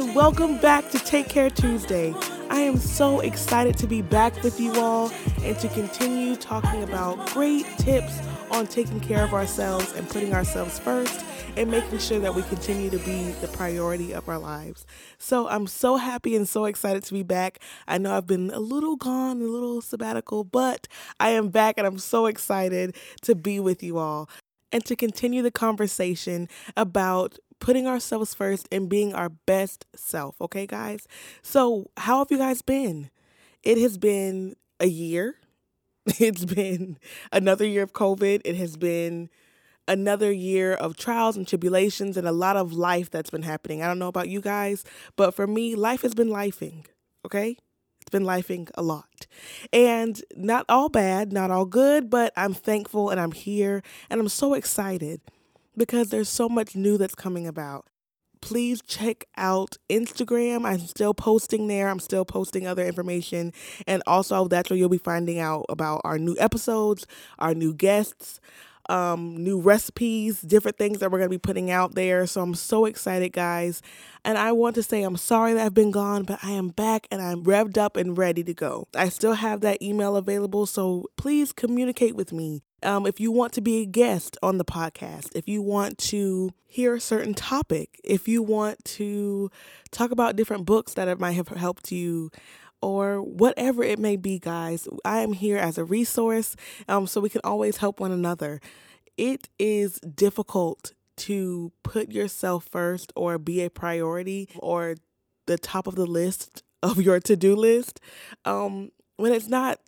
[0.00, 2.12] and welcome back to Take Care Tuesday.
[2.50, 5.12] I am so excited to be back with you all
[5.42, 8.18] and to continue talking about great tips
[8.50, 11.24] on taking care of ourselves and putting ourselves first
[11.56, 14.84] and making sure that we continue to be the priority of our lives.
[15.18, 17.60] So I'm so happy and so excited to be back.
[17.86, 20.88] I know I've been a little gone, a little sabbatical, but
[21.20, 24.28] I am back and I'm so excited to be with you all
[24.72, 30.40] and to continue the conversation about putting ourselves first and being our best self.
[30.40, 31.06] Okay, guys?
[31.42, 33.10] So, how have you guys been?
[33.62, 35.36] It has been a year.
[36.20, 36.98] It's been
[37.32, 38.42] another year of COVID.
[38.44, 39.30] It has been
[39.88, 43.82] another year of trials and tribulations and a lot of life that's been happening.
[43.82, 44.84] I don't know about you guys,
[45.16, 46.84] but for me, life has been lifing.
[47.24, 47.56] Okay?
[48.00, 49.26] It's been lifing a lot.
[49.72, 54.28] And not all bad, not all good, but I'm thankful and I'm here and I'm
[54.28, 55.22] so excited
[55.76, 57.86] because there's so much new that's coming about.
[58.40, 60.66] Please check out Instagram.
[60.66, 61.88] I'm still posting there.
[61.88, 63.52] I'm still posting other information.
[63.86, 67.06] And also, that's where you'll be finding out about our new episodes,
[67.38, 68.40] our new guests,
[68.88, 72.26] um, new recipes, different things that we're going to be putting out there.
[72.26, 73.82] So I'm so excited, guys.
[74.24, 77.06] And I want to say I'm sorry that I've been gone, but I am back
[77.10, 78.88] and I'm revved up and ready to go.
[78.94, 82.62] I still have that email available, so please communicate with me.
[82.82, 86.50] Um, if you want to be a guest on the podcast, if you want to
[86.66, 89.50] hear a certain topic, if you want to
[89.90, 92.30] talk about different books that might have helped you,
[92.84, 96.54] or whatever it may be, guys, I am here as a resource
[96.86, 98.60] um, so we can always help one another.
[99.16, 104.96] It is difficult to put yourself first or be a priority or
[105.46, 108.00] the top of the list of your to do list
[108.44, 109.80] um, when it's not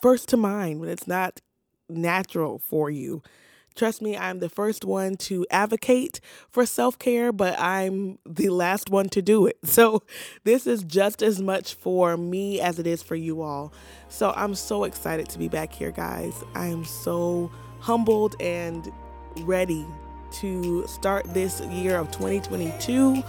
[0.00, 1.42] first to mind, when it's not
[1.90, 3.22] natural for you.
[3.76, 8.88] Trust me, I'm the first one to advocate for self care, but I'm the last
[8.88, 9.58] one to do it.
[9.74, 10.04] So,
[10.44, 13.72] this is just as much for me as it is for you all.
[14.08, 16.44] So, I'm so excited to be back here, guys.
[16.54, 18.92] I am so humbled and
[19.40, 19.84] ready
[20.34, 23.24] to start this year of 2022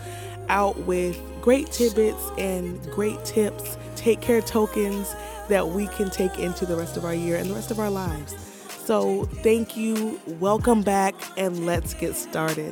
[0.49, 5.15] out with great tidbits and great tips, take care tokens
[5.49, 7.89] that we can take into the rest of our year and the rest of our
[7.89, 8.54] lives.
[8.85, 12.71] So, thank you, welcome back, and let's get started.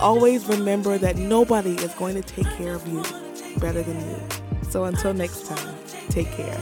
[0.00, 3.00] Always remember that nobody is going to take care of you
[3.60, 4.16] better than you.
[4.70, 5.76] So, until next time,
[6.08, 6.58] take care.